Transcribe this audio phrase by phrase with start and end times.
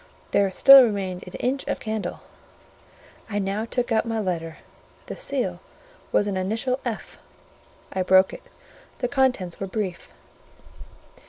[0.31, 2.21] There still remained an inch of candle:
[3.29, 4.57] I now took out my letter;
[5.05, 5.59] the seal
[6.11, 7.19] was an initial F.;
[7.93, 8.41] I broke it;
[8.97, 10.11] the contents were brief.